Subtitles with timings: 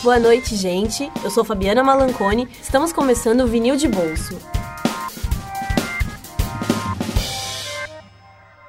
[0.00, 1.10] Boa noite, gente.
[1.24, 2.46] Eu sou Fabiana Malancone.
[2.62, 4.38] Estamos começando o Vinil de Bolso.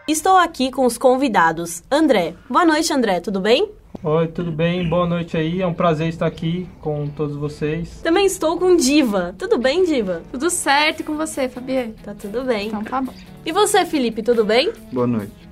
[0.07, 1.83] Estou aqui com os convidados.
[1.91, 2.33] André.
[2.49, 3.19] Boa noite, André.
[3.19, 3.69] Tudo bem?
[4.03, 4.89] Oi, tudo bem?
[4.89, 5.61] Boa noite aí.
[5.61, 8.01] É um prazer estar aqui com todos vocês.
[8.01, 9.35] Também estou com Diva.
[9.37, 10.23] Tudo bem, Diva?
[10.31, 11.93] Tudo certo e com você, Fabiana?
[12.03, 12.69] Tá tudo bem.
[12.69, 13.13] Então tá bom.
[13.45, 14.73] E você, Felipe, tudo bem?
[14.91, 15.48] Boa noite.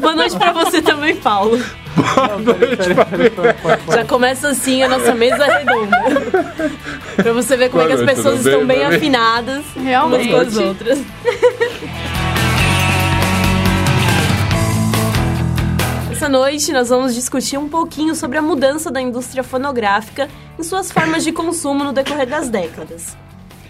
[0.00, 1.58] Boa noite pra você também, Paulo.
[1.96, 5.96] Boa noite, Já começa assim a nossa mesa redonda.
[7.16, 8.52] pra você ver como Boa é que as noite, pessoas tudo bem?
[8.52, 8.96] estão bem Tudo bem?
[8.98, 10.32] afinadas Realmente.
[10.32, 10.98] umas com as outras.
[16.10, 20.28] Essa noite nós vamos discutir um pouquinho sobre a mudança da indústria fonográfica
[20.58, 23.16] em suas formas de consumo no decorrer das décadas.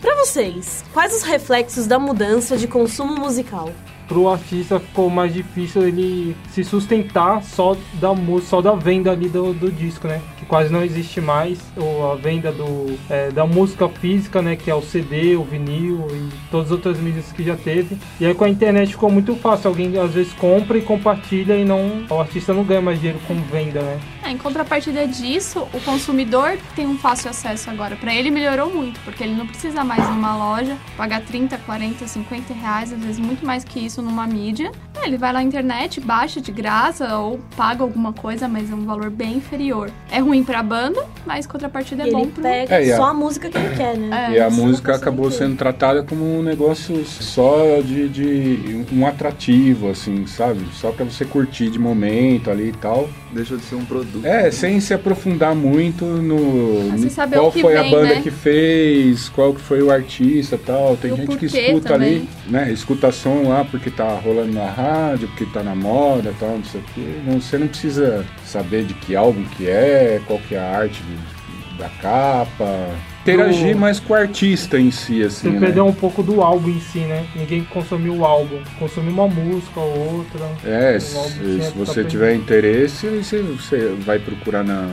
[0.03, 3.71] Pra vocês, quais os reflexos da mudança de consumo musical?
[4.09, 9.29] Pro artista ficou mais difícil ele se sustentar só da música, só da venda ali
[9.29, 10.21] do, do disco, né?
[10.37, 14.57] Que quase não existe mais, ou a venda do, é, da música física, né?
[14.57, 17.97] Que é o CD, o vinil e todas as outras mídias que já teve.
[18.21, 21.65] E aí com a internet ficou muito fácil, alguém às vezes compra e compartilha e
[21.65, 22.05] não.
[22.11, 24.01] O artista não ganha mais dinheiro com venda, né?
[24.25, 27.97] É, em contrapartida disso, o consumidor tem um fácil acesso agora.
[27.97, 32.07] Pra ele melhorou muito, porque ele não precisa mais ir numa loja pagar 30, 40,
[32.07, 34.71] 50 reais, às vezes muito mais que isso numa mídia.
[35.03, 38.75] É, Ele vai lá na internet, baixa de graça ou paga alguma coisa, mas é
[38.75, 39.91] um valor bem inferior.
[40.11, 42.43] É ruim pra banda, mas em contrapartida é E bom ele pro.
[42.43, 44.29] pega É, e a- só a música que ele quer, né?
[44.31, 45.39] É, E a música acabou ter.
[45.39, 50.61] sendo tratada como um negócio só de, de um atrativo, assim, sabe?
[50.75, 53.09] Só pra você curtir de momento ali e tal.
[53.33, 54.12] Deixa de ser um produto.
[54.25, 57.83] É, sem se aprofundar muito no, Ah, sem no saber qual o que foi a
[57.83, 58.21] vem, banda né?
[58.23, 60.97] que fez, qual que foi o artista e tal.
[60.97, 62.29] Tem E o gente que escuta ali, também.
[62.49, 62.73] né?
[62.73, 66.65] Escuta som lá porque tá rolando na rádio, porque tá na moda e tal, não
[66.65, 67.07] sei o quê.
[67.27, 71.01] Não, você não precisa saber de que álbum que é, qual que é a arte
[71.03, 72.89] do- da capa.
[73.23, 75.61] Interagir Do- mais com o artista em si, Você assim, né?
[75.61, 77.25] perdeu um pouco do álbum em si, né?
[77.37, 78.61] Ninguém consumiu o álbum.
[78.79, 80.41] Consumiu uma música ou outra.
[80.65, 81.15] É, se,
[81.63, 84.89] se você tá tiver interesse, você, você vai procurar na,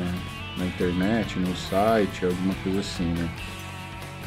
[0.58, 3.28] na internet, no site, alguma coisa assim, né?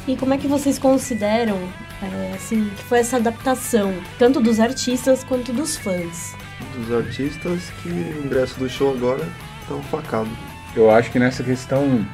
[0.05, 1.57] E como é que vocês consideram,
[2.01, 6.35] é, assim, que foi essa adaptação, tanto dos artistas quanto dos fãs?
[6.75, 9.25] Dos artistas que o ingresso do show agora
[9.65, 10.27] tá um facado.
[10.75, 12.05] Eu acho que nessa questão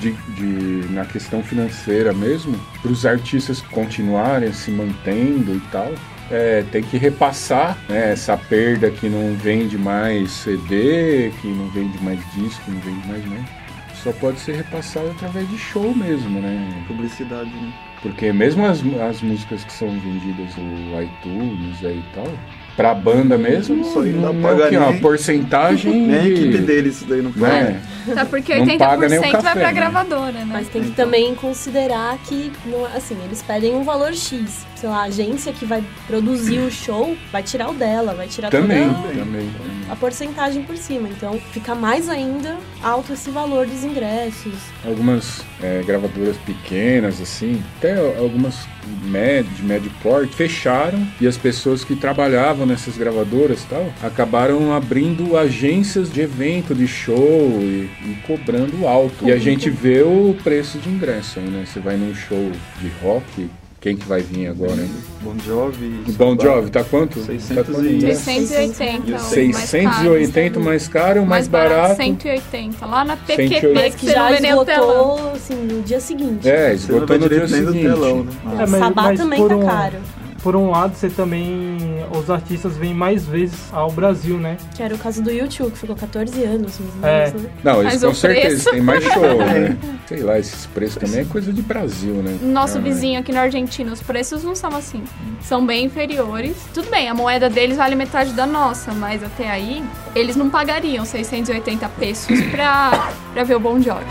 [0.00, 5.92] de, de- na questão financeira mesmo, para os artistas continuarem se mantendo e tal,
[6.30, 11.98] é, tem que repassar né, essa perda que não vende mais CD, que não vende
[12.02, 13.58] mais disco, não vende mais nada.
[14.02, 16.84] Só pode ser repassado através de show mesmo, né?
[16.86, 17.72] Publicidade, né?
[18.00, 22.28] Porque mesmo as, as músicas que são vendidas no iTunes aí e tal,
[22.78, 26.28] pra banda mesmo, Isso aí não não paga é que uma nem- porcentagem Nem a
[26.28, 27.70] equipe deles isso daí não faz.
[27.70, 27.80] né?
[28.14, 29.72] Tá porque Não 80% paga nem o vai café, pra né?
[29.72, 30.44] gravadora, né?
[30.46, 34.64] Mas tem que também considerar que, não é- assim, eles pedem um valor X.
[34.78, 38.48] Sei lá, a agência que vai produzir o show vai tirar o dela, vai tirar
[38.48, 39.50] Também, toda também, também.
[39.90, 41.08] a porcentagem por cima.
[41.08, 44.54] Então fica mais ainda alto esse valor dos ingressos.
[44.86, 48.68] Algumas é, gravadoras pequenas, assim, até algumas
[49.02, 55.36] médio, de médio porte, fecharam e as pessoas que trabalhavam nessas gravadoras tal acabaram abrindo
[55.36, 59.26] agências de evento, de show e, e cobrando alto.
[59.26, 61.64] E a gente vê o preço de ingresso aí, né?
[61.66, 63.50] Você vai num show de rock,
[63.80, 64.90] quem que vai vir agora, hein?
[65.22, 65.88] Bon Jovi.
[66.12, 67.20] Bon Jovi, tá quanto?
[67.20, 67.86] 600 tá quanto?
[67.86, 68.92] e- 680.
[69.08, 69.24] E o o mais
[69.68, 70.64] 680 caro.
[70.64, 71.96] mais caro, O mais barato.
[71.96, 72.86] 180.
[72.86, 73.96] Lá na PQP, 180.
[73.96, 76.48] que já esgotou, assim, no dia seguinte.
[76.48, 77.82] É, esgotou no dia seguinte.
[77.82, 78.32] telão, né?
[78.44, 79.96] É, mas- Sabá mas também tá um- caro.
[80.42, 81.76] Por um lado, você também.
[82.16, 84.56] Os artistas vêm mais vezes ao Brasil, né?
[84.74, 87.42] Que era o caso do YouTube, que ficou 14 anos, mais ou É.
[87.42, 87.50] né?
[87.64, 89.76] Não, Mas isso com o certeza preço- tem mais show, né?
[90.06, 92.38] Sei lá, esses preços também é coisa de Brasil, né?
[92.40, 95.02] Nosso Ah, vizinho aqui na Argentina, os preços não são assim.
[95.42, 96.56] São bem inferiores.
[96.72, 99.84] Tudo bem, a moeda deles vale metade da nossa, mas até aí
[100.14, 104.04] eles não pagariam 680 pesos pra, pra ver o Bon Jovi.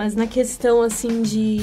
[0.00, 1.58] Mas na questão, assim, de...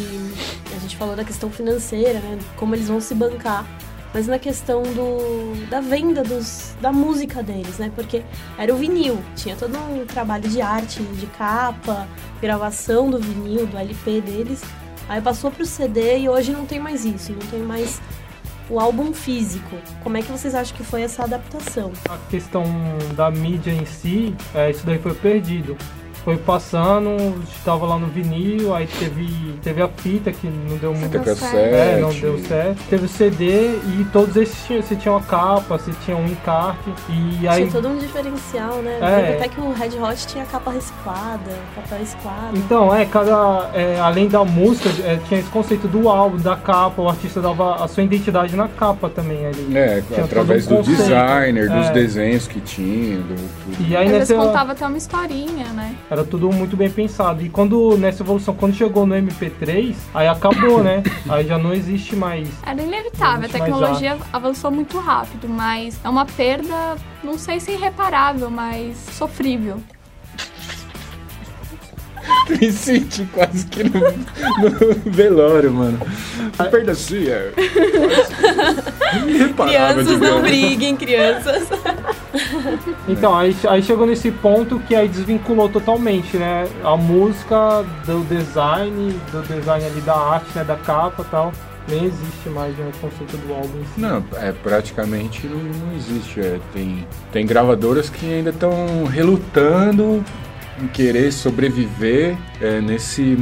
[0.76, 2.38] A gente falou da questão financeira, né?
[2.56, 3.66] Como eles vão se bancar.
[4.14, 7.92] Mas na questão do, da venda dos, da música deles, né?
[7.96, 8.22] Porque
[8.56, 9.18] era o vinil.
[9.36, 12.08] Tinha todo um trabalho de arte, de capa,
[12.40, 14.62] gravação do vinil, do LP deles.
[15.10, 17.32] Aí passou pro CD e hoje não tem mais isso.
[17.32, 18.00] Não tem mais
[18.70, 19.76] o álbum físico.
[20.04, 21.92] Como é que vocês acham que foi essa adaptação?
[22.08, 22.64] A questão
[23.16, 25.76] da mídia em si, é, isso daí foi perdido.
[26.28, 31.18] Foi passando, estava lá no vinil, aí teve, teve a fita que não deu muito
[31.18, 31.56] Fita cassete.
[31.56, 32.84] É, não deu certo.
[32.90, 36.94] Teve o CD e todos esses tinham, você tinha uma capa, você tinha um encarte.
[37.08, 37.62] E aí.
[37.70, 38.98] Tinha todo um diferencial, né?
[39.02, 39.22] É.
[39.22, 42.58] Teve até que o Red Hot tinha capa reciclada, papel reciclado.
[42.58, 43.70] Então, é, cada.
[43.74, 47.82] é, além da música, é, tinha esse conceito do álbum, da capa, o artista dava
[47.82, 49.78] a sua identidade na capa também ali.
[49.78, 50.98] É, Tinha através um do conceito.
[51.04, 51.92] designer, dos É.
[51.94, 53.28] desenhos que tinha, do
[53.64, 53.88] tudo.
[53.90, 55.96] E aí Às vezes contava até uma historinha, né?
[56.18, 57.46] Era tudo muito bem pensado.
[57.46, 61.04] E quando, nessa evolução, quando chegou no MP3, aí acabou, né?
[61.30, 62.50] Aí já não existe mais.
[62.66, 68.50] Era inevitável, a tecnologia avançou muito rápido, mas é uma perda, não sei se irreparável,
[68.50, 69.78] mas sofrível.
[72.62, 76.00] Me senti quase que no, no velório, mano.
[76.58, 77.52] A perda é.
[79.28, 81.68] Irreparável, Crianças não briguem, crianças.
[83.08, 86.68] Então, aí, aí chegou nesse ponto que aí desvinculou totalmente, né?
[86.84, 90.64] A música do design, do design ali da arte, né?
[90.64, 91.52] Da capa e tal.
[91.90, 94.02] Nem existe mais né, o conceito do álbum em si.
[94.02, 96.42] Não, é praticamente não, não existe.
[96.42, 100.22] é, tem, tem gravadoras que ainda estão relutando
[100.82, 103.38] em querer sobreviver é, nesse,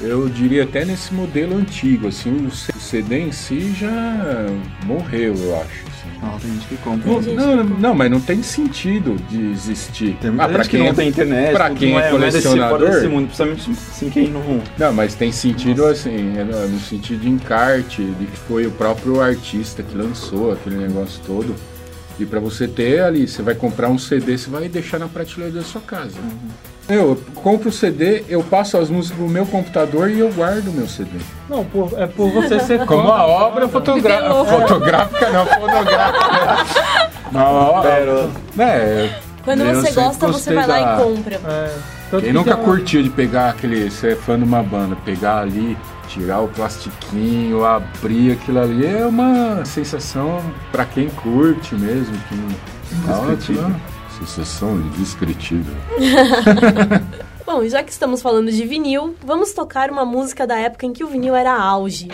[0.00, 2.08] eu diria até nesse modelo antigo.
[2.08, 4.46] Assim, o CD em si já
[4.86, 5.86] morreu, eu acho.
[5.88, 5.98] assim.
[6.22, 7.10] Não, tem gente que compra.
[7.12, 10.16] Não, não, não, mas não tem sentido de existir.
[10.20, 12.90] Tem Ah, pra gente que quem não é- tem internet, pra quem é desse- colecionador?
[12.90, 14.60] desse mundo, principalmente assim, quem não...
[14.78, 19.20] Não, mas tem sentido assim, é no sentido de encarte, de que foi o próprio
[19.20, 21.54] artista que lançou aquele negócio todo.
[22.18, 25.54] E pra você ter ali, você vai comprar um CD, você vai deixar na prateleira
[25.54, 26.16] da sua casa.
[26.88, 30.72] Eu compro o CD, eu passo as músicas pro meu computador e eu guardo o
[30.72, 31.10] meu CD.
[31.48, 33.68] Não, por- é por você ser Como a obra banda.
[33.68, 34.44] fotográfica.
[34.44, 36.66] Fotográfica não, fonográfica.
[37.30, 38.30] Uma obra.
[38.58, 39.10] É,
[39.44, 41.34] Quando você gosta, você vai lá da- e compra.
[41.46, 41.70] É,
[42.10, 45.76] Quem que nunca curtiu de pegar aquele, você é fã de uma banda, pegar ali,
[46.08, 50.40] tirar o plastiquinho, abrir aquilo ali, é uma sensação
[50.72, 52.16] pra quem curte mesmo.
[52.28, 52.34] Que...
[52.94, 53.74] Indescritível.
[54.18, 55.74] Sensação indescritível.
[57.46, 61.04] Bom, já que estamos falando de vinil, vamos tocar uma música da época em que
[61.04, 62.08] o vinil era auge.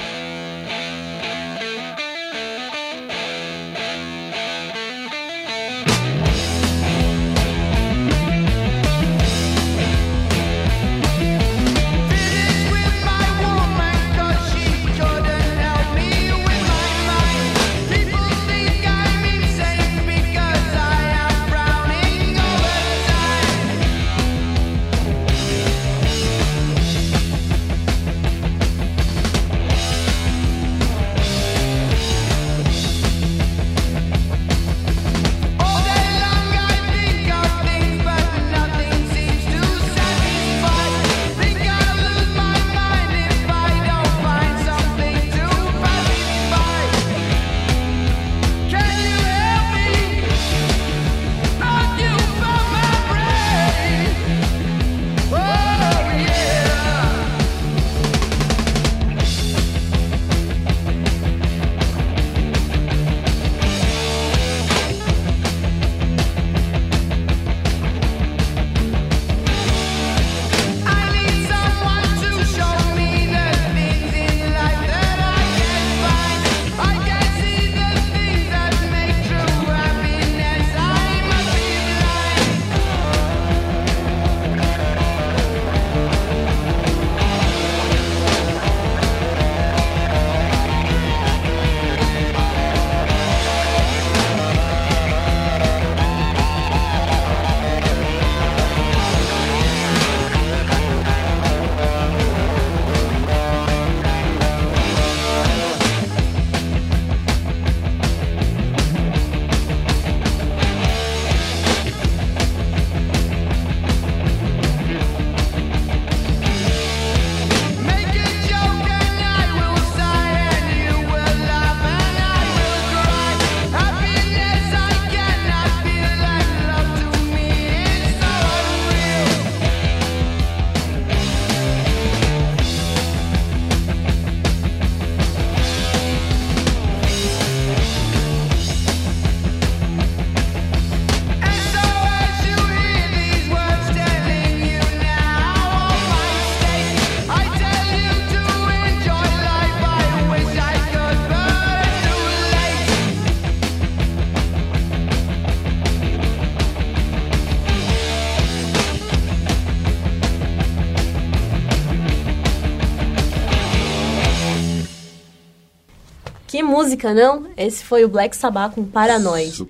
[166.62, 167.46] Música, não?
[167.56, 169.68] Esse foi o Black Sabbath com Paranoid.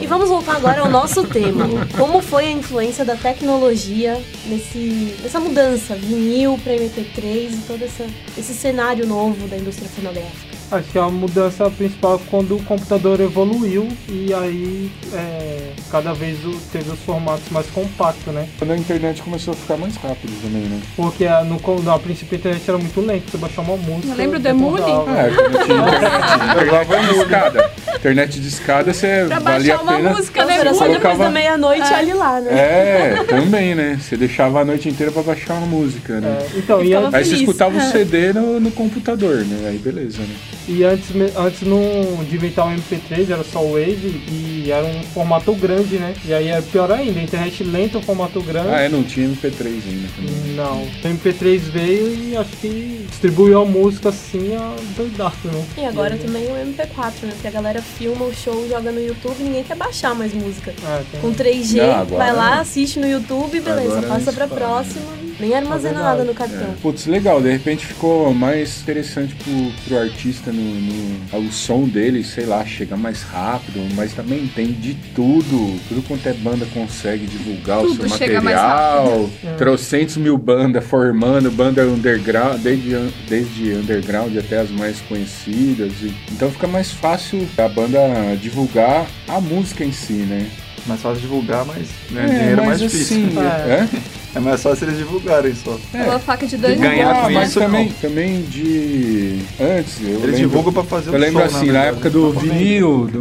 [0.00, 1.66] E vamos voltar agora ao nosso tema.
[1.98, 8.06] Como foi a influência da tecnologia nesse, nessa mudança, vinil para MP3 e todo essa,
[8.36, 10.53] esse cenário novo da indústria fonográfica?
[10.74, 16.38] Acho que a mudança principal é quando o computador evoluiu e aí é, cada vez
[16.72, 18.48] teve os formatos mais compactos, né?
[18.58, 20.80] Quando a internet começou a ficar mais rápido também, né?
[20.96, 24.08] Porque a, no, no, a princípio a internet era muito lento, você baixar uma música.
[24.12, 24.48] Eu lembro do.
[24.48, 24.82] Emule.
[24.82, 25.78] É, quando tinha
[26.64, 27.70] internet, internet de escada.
[27.96, 30.10] Internet de escada, você Pra valia baixar a uma pena.
[30.10, 30.60] música, Nossa, né?
[30.60, 30.92] era só Muito.
[30.94, 31.94] depois colocava- da meia-noite É.
[31.94, 32.50] ali lá, né?
[32.52, 33.98] É, também, né?
[34.00, 36.38] Você deixava a noite inteira pra baixar uma música, né?
[36.54, 37.90] É, então, e, an- Aí você escutava o É.
[37.92, 39.68] CD no, no computador, né?
[39.68, 40.34] Aí beleza, né?
[40.66, 41.06] E antes,
[41.36, 45.96] antes não, de inventar o MP3 era só o Wave e era um formato grande,
[45.96, 46.14] né?
[46.24, 48.68] E aí era pior ainda, a internet lenta, o formato grande.
[48.70, 50.54] Ah, é, não tinha MP3 ainda também.
[50.54, 55.64] Não, o MP3 veio e acho que distribuiu a música assim a doidaço, né?
[55.76, 57.32] E agora também o MP4, né?
[57.32, 60.70] Porque a galera filma o show, joga no YouTube e ninguém quer baixar mais música.
[60.86, 64.32] É, tem- Com 3G, Não, agora- vai lá, assiste no YouTube, beleza, Agora passa é
[64.32, 65.06] pra isso, próxima,
[65.40, 66.62] nem armazena É nada no cartão.
[66.62, 66.74] É.
[66.82, 72.22] Putz, legal, de repente ficou mais interessante pro, pro artista no, no- o som dele,
[72.24, 77.26] sei lá, chega mais rápido, mas também tem de tudo, tudo quanto é banda consegue
[77.26, 79.52] divulgar o Tudo seu chega mais material, É.
[79.56, 82.96] trocentos mil bandas formando, banda underground, desde,
[83.28, 87.98] desde underground até as mais conhecidas, e- então fica mais fácil a banda
[88.40, 90.46] divulgar a música em si, né?
[90.86, 93.24] Mais fácil divulgar, mas né, dinheiro é mais mas difícil.
[93.26, 93.72] assim, É.
[93.72, 93.88] é?
[94.36, 95.78] É mais fácil eles divulgarem só.
[95.94, 96.02] É.
[96.02, 97.92] Uma faca de dois Ganhar Ah, mas isso, também, não.
[97.94, 101.72] também de antes, eu Eles lembro, divulgam pra fazer o Eu lembro som, assim, na
[101.72, 101.88] verdade.
[101.90, 103.20] época do vinil, do,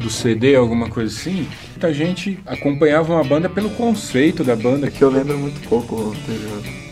[0.00, 4.86] do CD, alguma coisa assim, muita gente acompanhava uma banda pelo conceito da banda.
[4.86, 6.14] É que eu lembro muito pouco.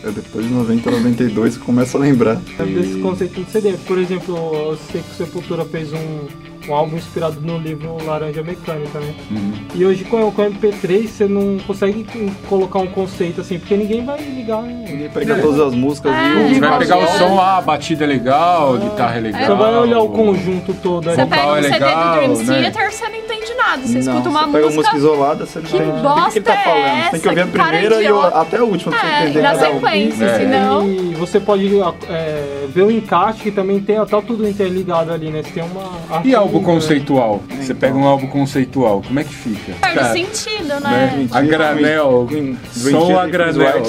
[0.03, 2.41] É depois de 90, 92 que começa a lembrar.
[2.57, 3.73] É desse conceito de CD.
[3.85, 6.27] Por exemplo, eu sei que o Sepultura fez um,
[6.67, 9.13] um álbum inspirado no livro Laranja Mecânica, né?
[9.31, 9.53] Uhum.
[9.75, 12.05] E hoje com, com o MP3 você não consegue
[12.47, 14.61] colocar um conceito assim, porque ninguém vai ligar.
[14.63, 14.85] né?
[14.87, 18.03] Ninguém pega todas as músicas É, e Você vai pegar o som, ah, a batida
[18.03, 19.41] é legal, a guitarra é legal.
[19.41, 21.29] Você vai olhar o conjunto todo Você ali.
[21.29, 22.71] vocal pega um é CD legal, do Dream né?
[22.71, 23.81] Theater, você não entende nada.
[23.85, 24.75] Você Não, escuta uma você pega uma música.
[24.77, 27.03] música isolada, você não Que entende o que, bosta que ele tá é falando.
[27.03, 27.51] Você tem que ouvir a essa?
[27.51, 29.73] Primeira e o- até a última pra você É, entender na cada um.
[29.73, 30.37] sequência, É.
[30.37, 30.87] senão.
[30.89, 35.43] E você pode é, ver o encaixe que também tem tá tudo interligado ali, né?
[35.43, 36.65] Você tem uma E álbum né?
[36.65, 37.41] conceitual?
[37.49, 37.75] Você Então.
[37.75, 39.73] pega um álbum conceitual, como é que fica?
[39.81, 40.79] Perde Cara, sentido, né?
[40.81, 41.27] né?
[41.31, 42.27] A granel,
[42.71, 43.83] som a granel.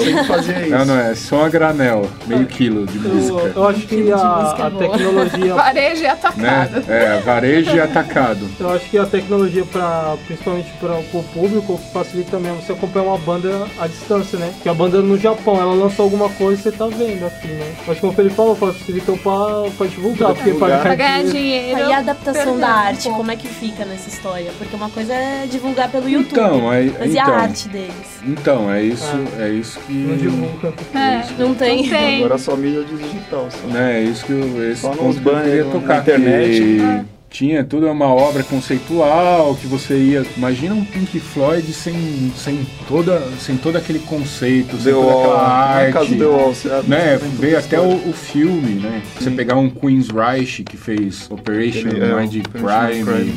[0.69, 3.51] Não, não é, som a granel, meio quilo de música.
[3.55, 4.71] eu acho que a, a boa.
[4.89, 6.09] tecnologia Varejo e Né?
[6.09, 6.83] atacado.
[6.91, 8.47] É, varejo e atacado.
[8.59, 13.17] Eu acho que a tecnologia, pra, principalmente para o público, facilita também você acompanhar uma
[13.17, 14.53] banda à distância, né?
[14.61, 17.73] Que a banda no Japão, ela lançou alguma coisa e você tá vendo aqui, né?
[17.81, 20.81] Acho que como o Felipe falou, facilitou pra, pra divulgar, porque divulgar.
[20.81, 21.77] Pra ganhar dinheiro.
[21.85, 24.51] Aí a adaptação da arte, como é que fica nessa história?
[24.57, 27.93] Porque uma coisa é divulgar pelo YouTube, Então, é, mas e a então, arte deles?
[28.25, 29.05] então, é isso,
[29.39, 29.93] é isso que.
[29.93, 30.73] não divulga.
[30.93, 31.83] É, Não tem.
[31.83, 32.17] não tem.
[32.19, 33.47] Agora é só mídia digital.
[33.49, 33.67] Só.
[33.67, 36.01] Né, é isso que eu, esse Só nos ponto que eu queria banners, na tocar.
[36.01, 36.59] internet.
[36.59, 40.25] que tinha tudo uma obra conceitual que você ia.
[40.35, 45.21] Imagina um Pink Floyd sem, sem, toda, sem todo aquele conceito, sem The toda Wall,
[45.21, 46.17] aquela não é caso arte.
[46.17, 49.01] The Wall, você Né, veio toda até o, o filme, né?
[49.17, 53.31] Você pegar um Queen's Reich que fez Operation Ele é, Mind Crime.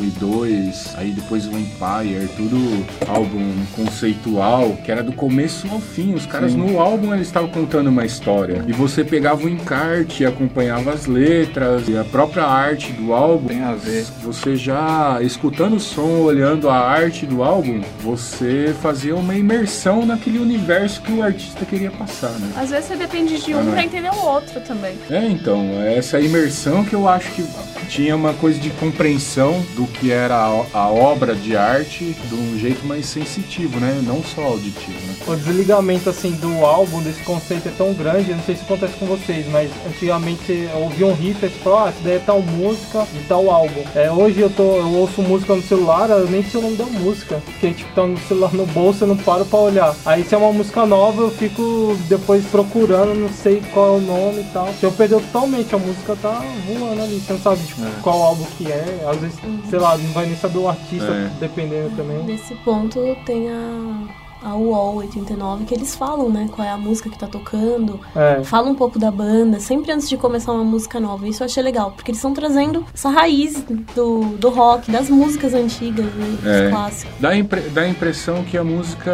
[0.00, 5.80] 1 e 2, aí depois o Empire, tudo álbum conceitual, que era do começo ao
[5.80, 6.14] fim.
[6.14, 6.58] Os caras Sim.
[6.58, 8.64] no álbum eles estavam contando uma história.
[8.68, 13.39] E você pegava o encarte, acompanhava as letras e a própria arte do álbum.
[13.46, 14.04] Tem a ver.
[14.22, 20.38] Você já escutando o som, olhando a arte do álbum, você fazia uma imersão naquele
[20.38, 22.52] universo que o artista queria passar, né?
[22.56, 23.74] Às vezes você depende de Ah, um não é.
[23.74, 24.96] pra entender o outro também.
[25.10, 27.44] É, então, essa imersão que eu acho que
[27.88, 32.58] tinha uma coisa de compreensão do que era a, a obra de arte de um
[32.58, 34.00] jeito mais sensitivo, né?
[34.04, 35.09] Não só auditivo, né?
[35.30, 38.94] O desligamento assim do álbum, desse conceito é tão grande, eu não sei se acontece
[38.94, 42.18] com vocês, mas antigamente você ouvia um riff e você falava, ah, isso daí é
[42.18, 43.82] tal música de tal álbum.
[43.94, 46.84] É, hoje eu, tô, eu ouço música no celular, eu nem sei o nome da
[46.86, 49.94] música, porque tipo, tá no celular no bolso, eu não paro pra olhar.
[50.04, 54.00] Aí se é uma música nova, eu fico depois procurando, não sei qual é o
[54.00, 54.68] nome e tal.
[54.80, 57.90] Se eu perder totalmente, a música tá voando ali, você não sabe tipo, É.
[58.02, 61.30] qual álbum que é, às vezes, sei lá, não vai nem saber o artista, É.
[61.38, 62.18] dependendo também.
[62.24, 67.08] Nesse ponto tem a a UOL 89, que eles falam, né, qual é a música
[67.10, 68.42] que tá tocando, É.
[68.44, 71.26] fala um pouco da banda, sempre antes de começar uma música nova.
[71.28, 73.62] Isso eu achei legal, porque eles estão trazendo essa raiz
[73.94, 76.70] do, do rock, das músicas antigas, né, dos É.
[76.70, 77.14] clássicos.
[77.20, 79.12] Dá a, impre- dá a impressão que a música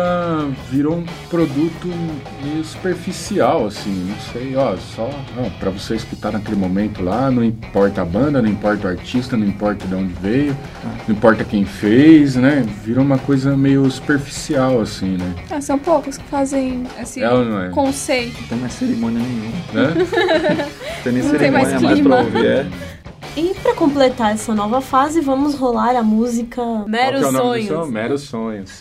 [0.70, 1.88] virou um produto
[2.42, 7.42] meio superficial, assim, não sei, ó, só ó, pra você escutar naquele momento lá, não
[7.44, 10.56] importa a banda, não importa o artista, não importa de onde veio,
[11.06, 12.64] não importa quem fez, né?
[12.84, 15.34] Virou uma coisa meio superficial, assim, né?
[15.50, 17.68] Ah, são poucos que fazem esse É ou não é?
[17.70, 18.40] conceito.
[18.40, 19.56] Não tem mais cerimônia nenhuma.
[19.72, 19.94] Né?
[20.96, 22.16] Não tem nem Não tem cerimônia mais mais, clima.
[22.16, 22.46] pra ouvir.
[22.46, 22.66] É.
[23.36, 27.68] E pra completar essa nova fase, vamos rolar a música Meros é o nome do
[27.68, 27.90] Sonhos.
[27.90, 28.78] Meros Sonhos.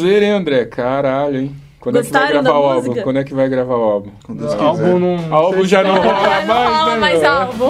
[0.00, 0.64] Sonzeira, hein, André?
[0.64, 1.56] Caralho, hein?
[1.78, 2.86] Quando é que vai Gostaram gravar o álbum?
[2.88, 3.02] música?
[3.02, 4.10] Quando é que vai gravar o álbum?
[4.24, 5.34] Quando Deus álbum não.
[5.34, 7.00] Álbum já não rola mais, Não rola né?
[7.00, 7.68] mais álbum.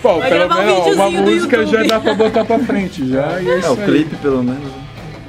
[0.00, 3.40] Pô, Vai pelo um menos uma do música já dá pra botar pra frente já.
[3.42, 3.84] E é, É, o aí.
[3.84, 4.62] clipe pelo menos.
[4.62, 4.70] né?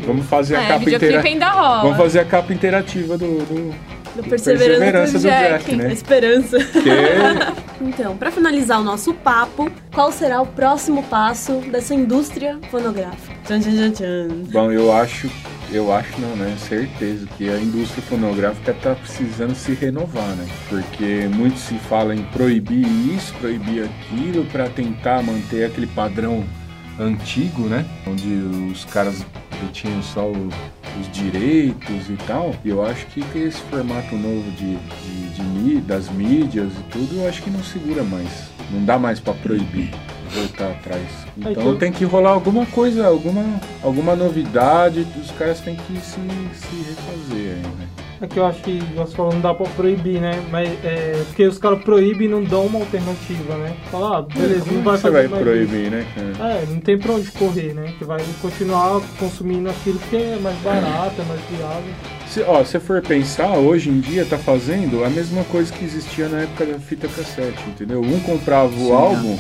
[0.05, 1.27] Vamos fazer a É, capa videoclipe inteira.
[1.27, 1.81] ainda rola.
[1.81, 3.75] Vamos fazer a capa interativa do, do
[4.15, 5.49] Do Perseverança, Perseverança do do Jack.
[5.65, 5.91] Jack, né?
[5.93, 6.57] Esperança.
[6.59, 6.89] que
[7.83, 13.33] Então, pra finalizar o nosso papo, qual será o próximo passo dessa indústria fonográfica?
[13.45, 14.27] Tchan, tchan, tchan.
[14.51, 15.29] Bom, eu acho,
[15.71, 16.55] eu acho não, né?
[16.67, 20.47] Certeza que a indústria fonográfica tá precisando se renovar, né?
[20.67, 26.43] Porque muito se fala em proibir isso, proibir aquilo para tentar manter aquele padrão
[26.99, 27.85] antigo, né?
[28.07, 28.27] Onde
[28.71, 29.23] os caras
[29.71, 30.49] tinham só o-
[30.99, 32.55] os direitos e tal.
[32.65, 37.29] E eu acho que esse formato novo de, de, de das mídias e tudo, eu
[37.29, 38.29] acho que não segura mais.
[38.71, 39.91] Não dá mais para proibir.
[40.33, 41.01] Voltar atrás.
[41.37, 43.43] Então Então- tem que rolar alguma coisa, alguma,
[43.83, 46.19] alguma novidade, os caras têm que se,
[46.53, 47.87] se refazer aí, né?
[48.21, 50.43] É que eu acho que você falou não dá pra proibir, né?
[50.51, 53.73] Mas é porque os caras proíbem e não dão uma alternativa, né?
[53.89, 56.51] Fala, ah, beleza, não vai Você fazer vai mais proibir, né, cara?
[56.53, 57.93] É, não tem pra onde correr, né?
[57.97, 61.93] Você vai continuar consumindo aquilo que é mais barato, é mais viável.
[62.27, 66.27] Se, ó, se for pensar, hoje em dia tá fazendo a mesma coisa que existia
[66.27, 68.01] na época da fita cassete, entendeu?
[68.01, 69.39] Um comprava o Sim, álbum,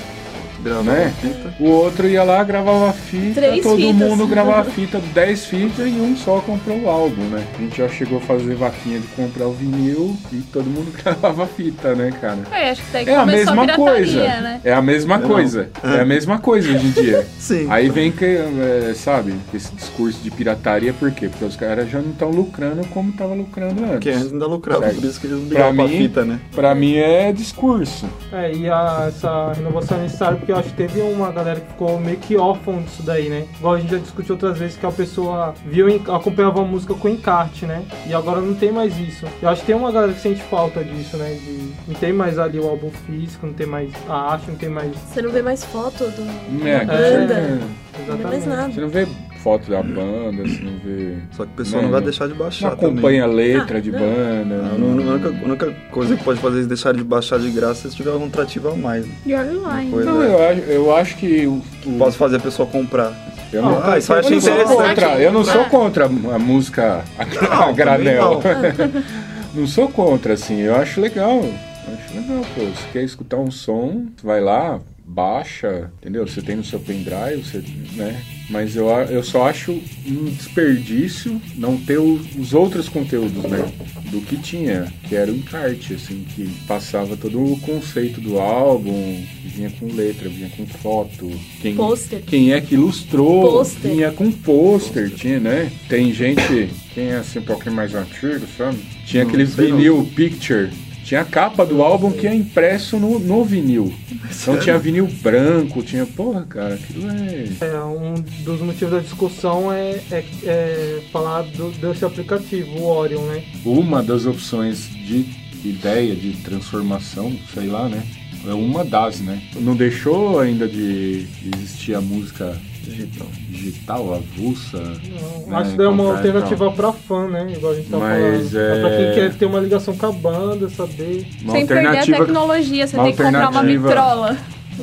[0.63, 1.13] Gravava Né?
[1.21, 1.53] fita.
[1.59, 3.95] o outro ia lá, gravava fita, Três todo fitas.
[3.95, 7.43] mundo gravava fita, 10 fitas e um só comprou o álbum, né?
[7.57, 11.47] A gente já chegou a fazer vaquinha de comprar o vinil e todo mundo gravava
[11.47, 12.39] fita, né, cara?
[12.51, 14.19] É, acho que daí É a a mesma pirataria, coisa.
[14.41, 14.61] né?
[14.63, 15.27] É a mesma Não.
[15.27, 15.69] coisa.
[15.83, 17.25] É a mesma coisa hoje em dia.
[17.39, 17.67] Sim.
[17.69, 21.29] Aí vem que, é, sabe, esse discurso de pirataria, por quê?
[21.29, 23.91] Porque os caras já não estão lucrando como tava lucrando antes.
[23.93, 24.95] Porque antes ainda lucrava, Certo.
[24.95, 26.39] por isso que eles não Pra ligavam pra mim- fita, né?
[26.53, 28.05] Pra mim é discurso.
[28.31, 31.67] É, e a, essa renovação é necessária porque eu acho que teve uma galera que
[31.67, 33.45] ficou meio que órfão disso daí, né?
[33.59, 37.07] Igual a gente já discutiu outras vezes que a pessoa viu, acompanhava a música com
[37.07, 37.83] encarte, né?
[38.07, 39.25] E agora não tem mais isso.
[39.41, 41.33] Eu acho que tem uma galera que sente falta disso, né?
[41.35, 44.69] De, não tem mais ali o álbum físico, não tem mais a arte, não tem
[44.69, 44.91] mais.
[44.97, 47.35] Você não vê mais foto do, É, que banda.
[47.35, 48.73] você- Não vê mais nada.
[48.73, 49.07] Você não vê
[49.43, 51.13] foto da banda, você não vê.
[51.31, 52.05] Só que o pessoal Não, não vai não.
[52.09, 53.99] deixar de Não baixar acompanha a letra Ah, de não.
[53.99, 54.55] banda.
[54.55, 55.07] também.
[55.07, 57.91] A única, a única coisa que pode fazer eles deixarem de baixar de graça é
[57.91, 59.05] se tiver algum trativo a mais.
[59.05, 59.13] né?
[59.25, 61.61] E olha lá, Não, eu acho, eu acho que o.
[61.85, 63.13] o- Posso fazer a pessoa comprar.
[63.53, 64.75] eu não, Ah, isso eu achei não interessante.
[64.77, 65.19] contra.
[65.21, 68.39] Eu não sou contra a música a, a Não, granel.
[68.41, 69.03] também
[69.55, 70.59] Não sou contra, assim.
[70.59, 71.37] Eu acho legal.
[71.41, 72.61] Eu acho legal, pô.
[72.65, 76.27] Você quer escutar um som, vai lá, baixa, entendeu?
[76.27, 77.63] Você tem no seu pendrive, você,
[77.95, 78.21] né?
[78.49, 79.71] Mas eu, eu só acho
[80.07, 83.63] um desperdício não ter o- os outros conteúdos, né?
[84.11, 89.23] Do que tinha, que era o encarte, assim, que passava todo o conceito do álbum,
[89.45, 91.29] vinha com letra, vinha com foto.
[91.61, 92.21] Quem, Pôster.
[92.25, 93.91] quem é que ilustrou, Pôster.
[93.91, 95.71] vinha com pôster, tinha, né?
[95.87, 98.79] Tem gente, quem é assim um pouquinho mais antigo, sabe?
[99.05, 99.77] Tinha Não aquele sei não.
[99.77, 100.69] vinil picture.
[101.09, 103.91] Tinha a capa do álbum que é impresso no, no vinil.
[104.29, 106.05] Então tinha vinil branco, tinha.
[106.05, 107.65] Porra, cara, aquilo é.
[107.65, 113.23] É, um dos motivos da discussão é, é, é falar do, desse aplicativo, o Orion,
[113.23, 113.43] né?
[113.65, 115.25] Uma das opções de
[115.65, 118.03] ideia de transformação, sei lá, né?
[118.47, 119.41] É uma das, né?
[119.57, 123.27] Não deixou ainda de existir a música Digital.
[123.49, 124.77] digital, avulsa.
[124.79, 126.73] Não, né, acho que é uma alternativa tal.
[126.73, 127.51] pra fã, né?
[127.55, 128.57] Igual a gente tá Mas, falando.
[128.57, 131.27] é- pra quem quer ter uma ligação com a banda, saber.
[131.43, 134.37] Uma Sem perder a alternativa, tecnologia, você uma tem que comprar uma alternativa- vitrola.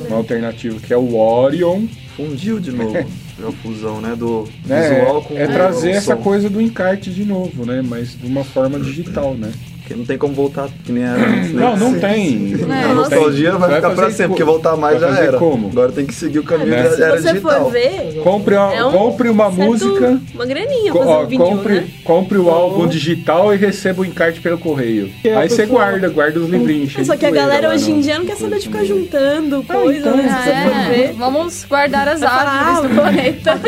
[0.07, 1.85] uma alternativa que é o Orion.
[2.15, 2.93] Fundiu de novo.
[3.39, 4.15] É a fusão, né?
[4.15, 7.83] Do visual com é o trazer essa coisa do encarte de novo, né?
[7.87, 9.51] Mas de uma forma digital, né?
[9.87, 11.53] Porque não tem como voltar que nem era antes.
[11.53, 11.61] né?
[11.61, 12.55] Não, não tem.
[12.61, 13.59] A Não nostalgia tem.
[13.59, 15.37] vai ficar pra sempre, porque voltar mais vai já era.
[15.37, 15.69] como?
[15.69, 16.83] Agora tem que seguir o caminho Né?
[16.83, 17.63] da Se era você digital.
[17.63, 20.19] for ver, Compre, uma, é um compre uma música.
[20.33, 21.87] Uma graninha co- ó, um vinil, compre, né?
[22.03, 25.09] compre o álbum digital e receba o encarte pelo correio.
[25.33, 26.93] A Aí você guarda, guarda os livrinhos.
[26.97, 29.63] É, só que a galera lá hoje em dia não quer saber de ficar juntando
[29.63, 30.29] coisa, então, né?
[30.29, 31.13] For É, ver.
[31.13, 33.59] vamos guardar as Vai árvores do ah, planeta.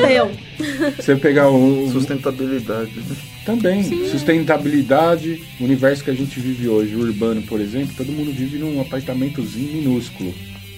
[0.99, 1.89] Você pegar um.
[1.89, 2.91] Sustentabilidade.
[3.55, 3.83] Também.
[4.09, 8.57] Sustentabilidade, o universo que a gente vive hoje, o urbano, por exemplo, todo mundo vive
[8.57, 10.33] num apartamentozinho minúsculo.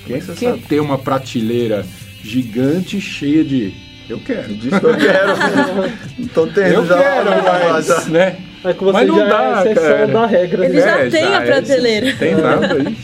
[0.06, 0.64] Quem Você quer sabe.
[0.68, 1.86] ter uma prateleira
[2.24, 3.74] gigante cheia de.
[4.10, 4.54] Eu quero.
[4.56, 6.28] Disso que eu quero.
[6.34, 6.98] Tô tendo Eu já.
[6.98, 8.06] quero, já, mas, já.
[8.06, 8.38] né?
[8.64, 10.08] É que você Mas não já dá, é exceção cara.
[10.08, 10.82] da regra, Ele né?
[10.82, 12.16] já É, tem a é, prateleira.
[12.18, 12.96] Tem nada aí.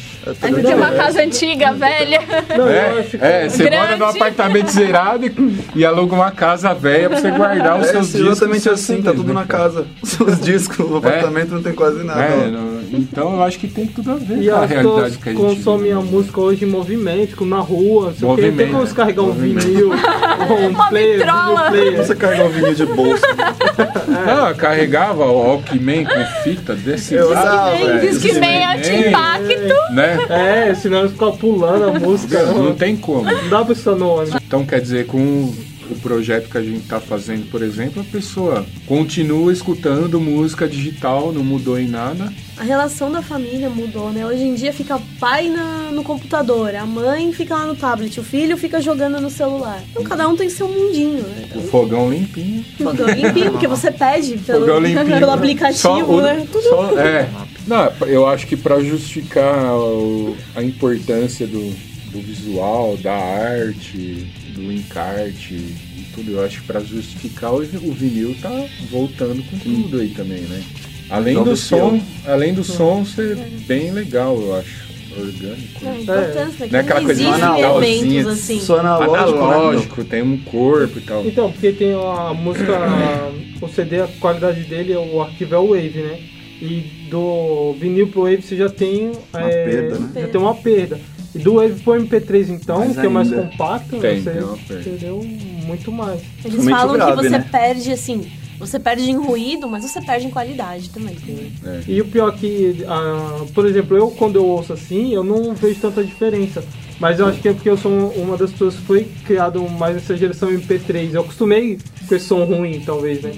[0.41, 2.19] Aí vendo tem uma casa antiga, velha.
[2.57, 3.77] Não, É, que é, você Grande.
[3.77, 7.91] mora num apartamento zerado e, e aluga uma casa velha pra você guardar os É
[7.91, 8.27] seus discos.
[8.31, 9.85] exatamente seus assim, tá tudo na casa.
[10.19, 12.21] Os discos, o apartamento não tem quase nada.
[12.23, 14.93] É, não- então eu acho que tem tudo a ver E com a as realidade
[14.93, 18.27] pessoas que a gente consomem a música hoje em movimento, tipo, na rua, não sei
[18.27, 18.41] o quê.
[18.41, 19.65] Tem Movimento, como você carregar um movimento.
[19.67, 21.25] vinil, um Uma player,
[21.69, 21.97] player.
[21.97, 23.23] Você carregar um vinil de bolso.
[24.07, 27.85] Não, eu carregava o Walkman com fita desse lado, usava, velho.
[27.87, 27.99] velho.
[28.09, 29.93] Diz que nem anti-impacto.
[29.93, 30.16] Né?
[30.29, 32.43] É, senão eles ficam pulando a música.
[32.43, 33.23] Não, Não, não tem como.
[33.23, 34.41] não dá pra estar no ônibus.
[34.45, 35.53] Então quer dizer, com
[35.89, 41.31] o projeto que a gente está fazendo, por exemplo, a pessoa continua escutando música digital,
[41.31, 42.31] não mudou em nada.
[42.57, 44.25] A relação da família mudou, né?
[44.25, 48.19] Hoje em dia fica o pai na- no computador, a mãe fica lá no tablet,
[48.19, 49.81] o filho fica jogando no celular.
[49.91, 51.45] Então cada um tem seu mundinho, né?
[51.55, 52.65] O fogão limpinho.
[52.77, 54.65] Fogão limpinho, porque você pede pelo,
[55.05, 56.45] pelo aplicativo, Só o- né?
[56.51, 57.29] Tudo só- é.
[57.67, 61.69] Não, eu acho que para justificar o- a importância do,
[62.11, 64.25] do visual, da arte,
[64.55, 68.49] do encarte e tudo, eu acho que para justificar o, o vinil tá
[68.89, 70.63] voltando com tudo aí também, né?
[71.09, 73.35] Além do som, além do som ser
[73.67, 75.85] bem legal, eu acho, orgânico.
[75.85, 76.69] É, importância, né?
[76.71, 78.59] Não é Que aquela não coisa elementos assim.
[78.59, 79.43] Só analógico, né?
[79.45, 81.25] Analógico, tem um corpo e tal.
[81.25, 82.77] Então, porque tem a música,
[83.61, 86.19] o CD, a qualidade dele, o arquivo é o Wave, né?
[86.61, 89.11] E do vinil pro Wave você já tem.
[89.33, 90.21] é, perda, né?
[90.21, 90.99] Já tem uma perda.
[91.35, 94.57] E do Wave pro MP3 então, Mais que é mais compacto, Tem, você tem uma
[94.57, 95.23] perdeu
[95.65, 96.21] muito mais.
[96.43, 97.49] Eles Somente falam grave, que você né?
[97.51, 101.15] perde, assim, você perde em ruído, mas você perde em qualidade também.
[101.63, 101.81] É.
[101.87, 105.79] E o pior que, ah, por exemplo, eu quando eu ouço assim, eu não vejo
[105.79, 106.63] tanta diferença.
[106.99, 109.95] Mas eu acho que é porque eu sou uma das pessoas que foi criado mais
[109.95, 111.13] nessa geração MP3.
[111.13, 113.31] Eu acostumei com esse som ruim, talvez, né?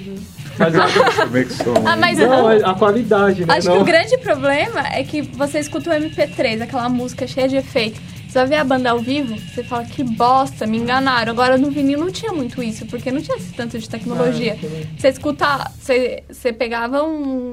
[0.60, 1.74] Mas a, é que som?
[1.86, 3.54] Ah, mas não, é a qualidade, né?
[3.58, 3.78] Acho não.
[3.78, 8.00] que o grande problema é que você escuta o MP3, aquela música cheia de efeito.
[8.28, 11.32] Você vai ver a banda ao vivo, você fala que bosta, me enganaram.
[11.32, 14.56] Agora no vinil não tinha muito isso, porque não tinha esse tanto de tecnologia.
[14.64, 17.52] Ah, Você escuta, você, você pegava um.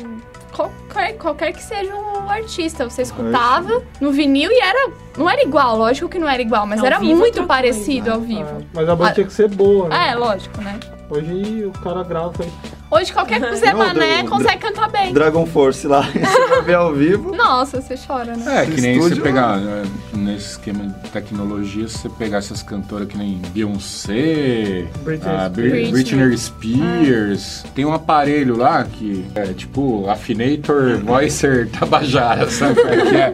[0.54, 4.90] Qualquer, qualquer que seja um artista, você escutava no vinil e era.
[5.16, 8.14] Não era igual, lógico que não era igual, mas Ao era muito parecido coisa.
[8.14, 8.58] ao vivo.
[8.60, 10.10] Ah, mas a banda Ah, tinha que ser boa, né?
[10.10, 10.78] É, lógico, né?
[11.08, 12.48] Hoje o cara grava e
[12.90, 15.12] Hoje qualquer Zé Não, Mané do- consegue cantar bem.
[15.12, 17.34] Dragon Force lá, você vai ver ao vivo.
[17.34, 18.62] Nossa, você chora, né?
[18.62, 19.82] É, que nem Estúdio- você pegar, né,
[20.14, 25.68] nesse esquema de tecnologia, se você pegar essas cantoras que nem Beyoncé, Britney a Bri-
[25.68, 25.90] Spears.
[25.90, 32.96] Britney Spears, tem um aparelho lá que é tipo Affinator Voicer Tabajara, sabe qual é
[33.02, 33.32] que é?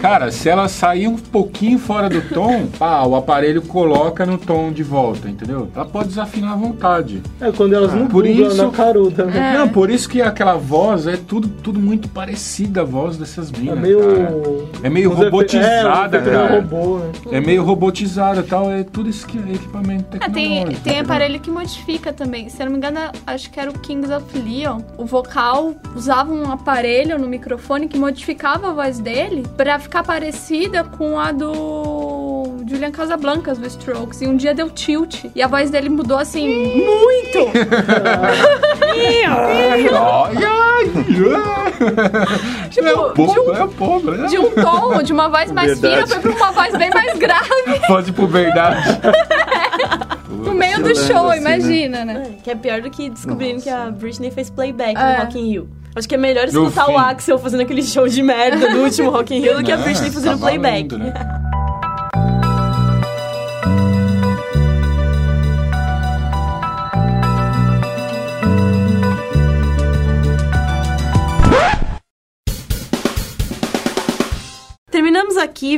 [0.00, 4.70] Cara, se ela sair um pouquinho fora do tom, pá, o aparelho coloca no tom
[4.70, 5.70] de volta, entendeu?
[5.74, 7.22] Ela pode desafinar à vontade.
[7.40, 9.54] É, quando elas não por isso- na caruda, né?
[9.58, 13.58] Não, por isso que aquela voz é tudo, tudo muito parecida a voz dessas É
[13.58, 13.98] minas, meio.
[14.00, 14.34] cara.
[14.82, 16.60] É meio Os efe- robotizada, é, cara.
[16.60, 17.12] robô, né?
[17.32, 20.34] É meio robotizada e tal, é tudo isso que é equipamento Ah, tecnológico.
[20.34, 21.00] tem, tem entendeu?
[21.02, 22.48] aparelho que modifica também.
[22.48, 24.80] Se eu não me engano, acho que era o Kings of Leon.
[24.96, 30.84] O vocal usava um aparelho no microfone que modificava a voz dele pra ficar parecida
[30.84, 31.52] com a do
[32.68, 34.20] Julian Casablancas, do Strokes.
[34.22, 35.24] E um dia deu tilt.
[35.34, 36.48] E a voz dele mudou assim,
[36.84, 37.52] muito!
[42.70, 44.26] Tipo, é de povo, um, é povo, né?
[44.28, 46.10] de um tom, de uma voz mais fina, Verdade.
[46.10, 47.50] foi pra uma voz bem mais grave.
[47.86, 48.98] Pode por verdade.
[50.28, 51.56] No meio do show, assim, né?
[51.56, 52.22] imagina, né?
[52.38, 55.12] É, que é pior do que descobrindo que a Britney fez playback É.
[55.16, 55.68] no Rock in Rio.
[55.94, 59.34] Acho que é melhor escutar o Axel fazendo aquele show de merda do último Rock
[59.34, 60.88] in Rio do que a É, Britney fazendo tá playback.
[60.94, 61.14] valendo, né?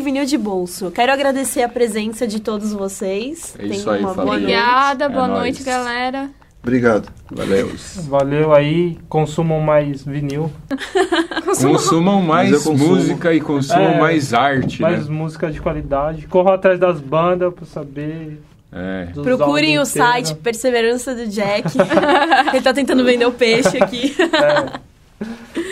[0.00, 0.90] Vinil de bolso.
[0.90, 3.54] Quero agradecer a presença de todos vocês.
[3.58, 4.42] É isso Tenham aí, uma boa noite.
[4.42, 5.40] Obrigada, É boa nóis.
[5.40, 6.30] noite, galera.
[6.62, 7.08] Obrigado.
[7.30, 7.72] Valeu.
[8.08, 10.50] Valeu aí, consumam mais vinil,
[11.62, 15.14] Consumam mais música e consumam É, mais arte, mais né?
[15.14, 16.26] música de qualidade.
[16.26, 18.42] Corram atrás das bandas pra saber.
[18.70, 19.06] É.
[19.14, 20.28] Procurem o álbuns inteiros.
[20.28, 21.72] site Perseverança do Jack.
[22.52, 24.14] Ele tá tentando vender o peixe aqui.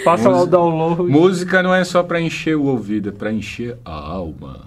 [0.07, 1.03] Faça lá o download.
[1.03, 4.61] Música não é só pra encher o ouvido, é pra encher a alma.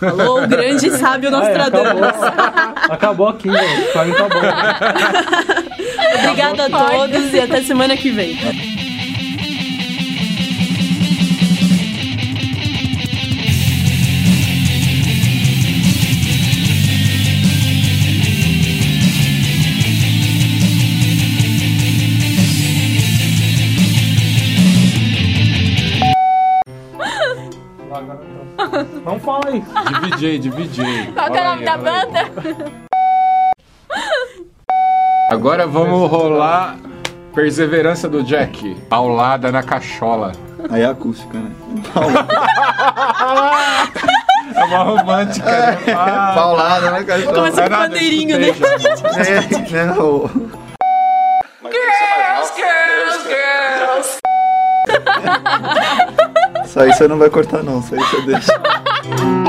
[0.00, 2.02] Falou o grande sábio É, Nostradamus.
[2.02, 3.92] acabou, acabou aqui, velho.
[3.92, 4.40] Pra mim tá bom.
[6.24, 8.36] Obrigada a todos e até semana que vem.
[30.38, 31.12] De VJ.
[31.14, 32.30] Qual que é o nome da banda?
[35.30, 36.76] Agora vamos rolar
[37.32, 38.74] Perseverança do Jack.
[38.90, 40.32] Paulada na cachola.
[40.68, 41.50] Aí é acústica, né?
[44.54, 45.78] É uma romântica, né?
[45.96, 47.22] Ah, Paulada, né, cara?
[47.22, 48.48] Começa com nada, bandeirinho, né?
[48.48, 49.78] escutei já.
[49.78, 50.30] É, né, o-
[56.64, 57.78] Isso aí você não vai cortar, não.
[57.80, 58.52] Isso aí você deixa.